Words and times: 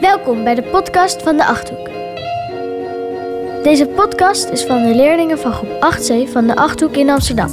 Welkom 0.00 0.44
bij 0.44 0.54
de 0.54 0.62
podcast 0.62 1.22
van 1.22 1.36
de 1.36 1.44
Achthoek. 1.44 1.90
Deze 3.62 3.86
podcast 3.86 4.48
is 4.48 4.64
van 4.64 4.82
de 4.82 4.94
leerlingen 4.94 5.38
van 5.38 5.52
groep 5.52 5.94
8C 5.94 6.32
van 6.32 6.46
de 6.46 6.56
Achthoek 6.56 6.96
in 6.96 7.10
Amsterdam. 7.10 7.50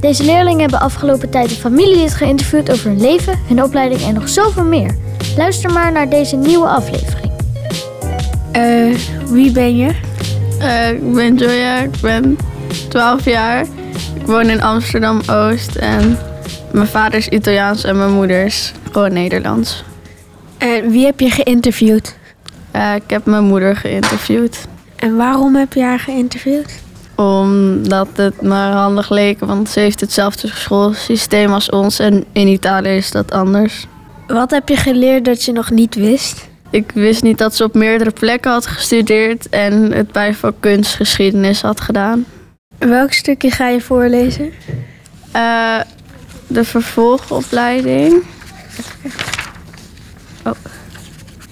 Deze 0.00 0.24
leerlingen 0.24 0.60
hebben 0.60 0.80
afgelopen 0.80 1.30
tijd 1.30 1.50
een 1.50 1.56
familielid 1.56 2.14
geïnterviewd 2.14 2.70
over 2.70 2.90
hun 2.90 3.00
leven, 3.00 3.38
hun 3.48 3.62
opleiding 3.62 4.00
en 4.02 4.14
nog 4.14 4.28
zoveel 4.28 4.64
meer. 4.64 4.96
Luister 5.36 5.72
maar 5.72 5.92
naar 5.92 6.08
deze 6.08 6.36
nieuwe 6.36 6.66
aflevering. 6.66 7.32
Eh, 8.52 8.96
wie 9.26 9.52
ben 9.52 9.76
je? 9.76 9.94
Eh, 10.60 10.90
ik 10.90 11.12
ben 11.14 11.36
Joya, 11.36 11.76
ik 11.78 12.00
ben 12.00 12.38
12 12.88 13.24
jaar. 13.24 13.66
Ik 14.20 14.26
woon 14.26 14.50
in 14.50 14.62
Amsterdam-Oost 14.62 15.76
en 15.76 16.18
mijn 16.72 16.86
vader 16.86 17.18
is 17.18 17.28
Italiaans 17.28 17.84
en 17.84 17.96
mijn 17.96 18.12
moeder 18.12 18.44
is 18.44 18.72
gewoon 18.92 19.12
Nederlands. 19.12 19.84
En 20.62 20.90
wie 20.90 21.04
heb 21.04 21.20
je 21.20 21.30
geïnterviewd? 21.30 22.16
Eh, 22.70 22.94
ik 22.94 23.02
heb 23.06 23.26
mijn 23.26 23.44
moeder 23.44 23.76
geïnterviewd 23.76 24.58
En 24.96 25.16
waarom 25.16 25.54
heb 25.54 25.72
je 25.72 25.82
haar 25.82 25.98
geïnterviewd? 25.98 26.80
omdat 27.14 28.08
het 28.14 28.42
me 28.42 28.54
handig 28.54 29.10
leek, 29.10 29.40
want 29.40 29.68
ze 29.68 29.80
heeft 29.80 30.00
hetzelfde 30.00 30.48
schoolsysteem 30.48 31.52
als 31.52 31.70
ons 31.70 31.98
en 31.98 32.24
in 32.32 32.46
Italië 32.46 32.96
is 32.96 33.10
dat 33.10 33.32
anders. 33.32 33.86
Wat 34.26 34.50
heb 34.50 34.68
je 34.68 34.76
geleerd 34.76 35.24
dat 35.24 35.44
je 35.44 35.52
nog 35.52 35.70
niet 35.70 35.94
wist? 35.94 36.48
Ik 36.70 36.90
wist 36.94 37.22
niet 37.22 37.38
dat 37.38 37.54
ze 37.54 37.64
op 37.64 37.74
meerdere 37.74 38.10
plekken 38.10 38.50
had 38.50 38.66
gestudeerd 38.66 39.48
en 39.48 39.92
het 39.92 40.12
bijvak 40.12 40.54
kunstgeschiedenis 40.60 41.60
had 41.60 41.80
gedaan. 41.80 42.24
Welk 42.78 43.12
stukje 43.12 43.50
ga 43.50 43.68
je 43.68 43.80
voorlezen? 43.80 44.52
Eh, 45.32 45.80
de 46.46 46.64
vervolgopleiding. 46.64 48.22
Oh. 50.44 50.52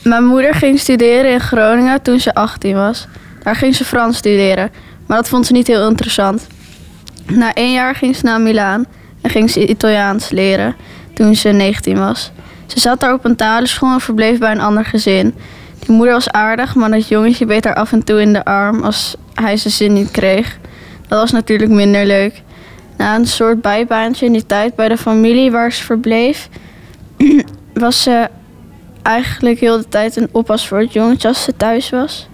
Mijn 0.02 0.24
moeder 0.24 0.54
ging 0.54 0.78
studeren 0.78 1.30
in 1.30 1.40
Groningen 1.40 2.02
toen 2.02 2.20
ze 2.20 2.34
18 2.34 2.74
was. 2.74 3.06
Daar 3.42 3.56
ging 3.56 3.74
ze 3.74 3.84
Frans 3.84 4.16
studeren, 4.16 4.70
maar 5.06 5.16
dat 5.16 5.28
vond 5.28 5.46
ze 5.46 5.52
niet 5.52 5.66
heel 5.66 5.88
interessant. 5.88 6.46
Na 7.26 7.54
één 7.54 7.72
jaar 7.72 7.94
ging 7.94 8.16
ze 8.16 8.24
naar 8.24 8.40
Milaan 8.40 8.86
en 9.20 9.30
ging 9.30 9.50
ze 9.50 9.66
Italiaans 9.66 10.30
leren 10.30 10.76
toen 11.14 11.34
ze 11.34 11.48
19 11.48 11.98
was. 11.98 12.32
Ze 12.66 12.80
zat 12.80 13.00
daar 13.00 13.12
op 13.12 13.24
een 13.24 13.36
talenschool 13.36 13.92
en 13.92 14.00
verbleef 14.00 14.38
bij 14.38 14.50
een 14.50 14.60
ander 14.60 14.84
gezin. 14.84 15.34
Die 15.78 15.96
moeder 15.96 16.14
was 16.14 16.30
aardig, 16.30 16.74
maar 16.74 16.90
dat 16.90 17.08
jongetje 17.08 17.46
beet 17.46 17.64
haar 17.64 17.74
af 17.74 17.92
en 17.92 18.04
toe 18.04 18.20
in 18.20 18.32
de 18.32 18.44
arm 18.44 18.82
als 18.82 19.16
hij 19.34 19.56
zijn 19.56 19.74
zin 19.74 19.92
niet 19.92 20.10
kreeg. 20.10 20.58
Dat 21.08 21.20
was 21.20 21.30
natuurlijk 21.30 21.70
minder 21.70 22.06
leuk. 22.06 22.42
Na 22.96 23.14
een 23.14 23.26
soort 23.26 23.60
bijbaantje 23.60 24.26
in 24.26 24.32
die 24.32 24.46
tijd 24.46 24.74
bij 24.74 24.88
de 24.88 24.96
familie 24.96 25.50
waar 25.50 25.72
ze 25.72 25.82
verbleef, 25.82 26.48
was 27.74 28.02
ze 28.02 28.28
eigenlijk 29.02 29.60
heel 29.60 29.76
de 29.76 29.88
tijd 29.88 30.16
een 30.16 30.28
oppas 30.32 30.68
voor 30.68 30.78
het 30.78 30.92
jongetje 30.92 31.28
als 31.28 31.42
ze 31.42 31.56
thuis 31.56 31.90
was. 31.90 32.28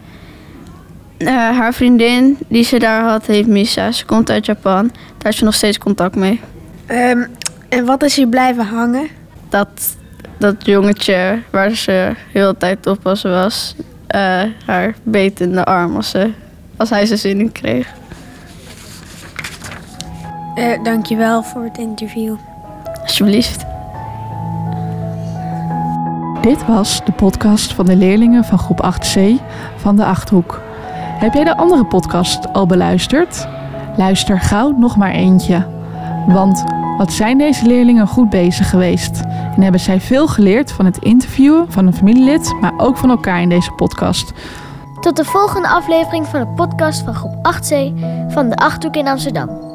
Eh, 1.17 1.29
haar 1.29 1.75
vriendin 1.75 2.39
die 2.49 2.65
ze 2.65 2.79
daar 2.79 3.03
had, 3.03 3.27
heet 3.27 3.47
Misa. 3.47 3.93
Ze 3.93 4.05
komt 4.05 4.31
uit 4.31 4.47
Japan. 4.47 4.87
Daar 4.87 5.23
heeft 5.23 5.39
ze 5.39 5.45
nog 5.45 5.55
steeds 5.55 5.79
contact 5.79 6.17
mee. 6.17 6.41
Ehm, 6.87 7.25
en 7.69 7.85
wat 7.85 8.03
is 8.03 8.17
hier 8.17 8.29
blijven 8.29 8.67
hangen? 8.67 9.09
Dat, 9.49 9.97
dat 10.39 10.67
jongetje 10.67 11.43
waar 11.51 11.71
ze 11.71 12.13
heel 12.33 12.53
de 12.53 12.59
tijd 12.59 12.87
oppassen 12.87 13.31
was, 13.31 13.75
eh, 14.07 14.43
haar 14.67 14.95
beet 15.03 15.41
in 15.41 15.53
de 15.53 15.65
arm 15.65 15.97
als, 15.97 16.11
ze, 16.11 16.31
als 16.77 16.91
hij 16.91 17.07
zijn 17.07 17.19
zin 17.19 17.37
niet 17.37 17.53
kreeg. 17.53 17.89
Eh, 20.55 20.83
dankjewel 20.83 21.43
voor 21.43 21.65
het 21.65 21.79
interview. 21.79 22.35
Alsjeblieft. 23.03 23.76
Dit 26.47 26.67
was 26.67 27.05
de 27.05 27.13
podcast 27.13 27.75
van 27.75 27.87
de 27.87 27.97
leerlingen 27.97 28.45
van 28.45 28.59
groep 28.59 28.95
8C 28.95 29.21
van 29.77 29.97
de 29.97 30.05
Achthoek. 30.05 30.61
Heb 31.19 31.35
jij 31.35 31.45
de 31.45 31.57
andere 31.57 31.85
podcast 31.85 32.53
al 32.53 32.67
beluisterd? 32.67 33.49
Luister 33.97 34.41
gauw 34.41 34.71
nog 34.71 34.97
maar 34.97 35.11
eentje. 35.11 35.67
Want 36.27 36.65
wat 36.99 37.13
zijn 37.13 37.39
deze 37.39 37.67
leerlingen 37.67 38.07
goed 38.07 38.31
bezig 38.31 38.71
geweest? 38.71 39.21
En 39.57 39.63
hebben 39.63 39.81
zij 39.81 40.01
veel 40.01 40.29
geleerd 40.29 40.73
van 40.73 40.85
het 40.85 40.99
interviewen 40.99 41.73
van 41.73 41.87
een 41.87 41.95
familielid, 41.95 42.55
maar 42.61 42.75
ook 42.77 42.97
van 42.97 43.11
elkaar 43.11 43.41
in 43.41 43.49
deze 43.49 43.73
podcast. 43.73 44.33
Tot 45.01 45.17
de 45.17 45.25
volgende 45.25 45.69
aflevering 45.69 46.27
van 46.27 46.41
de 46.41 46.47
podcast 46.47 47.03
van 47.03 47.15
groep 47.15 47.35
8C 47.35 47.75
van 48.29 48.49
de 48.49 48.57
Achthoek 48.57 48.97
in 48.97 49.09
Amsterdam. 49.09 49.66